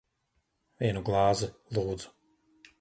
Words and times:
Vienu 0.85 1.05
glāzi. 1.11 1.53
Lūdzu. 1.79 2.13